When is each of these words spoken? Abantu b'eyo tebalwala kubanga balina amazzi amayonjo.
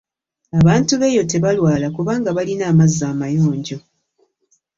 Abantu 0.59 0.93
b'eyo 1.01 1.23
tebalwala 1.31 1.87
kubanga 1.95 2.29
balina 2.37 2.63
amazzi 2.71 3.03
amayonjo. 3.11 3.77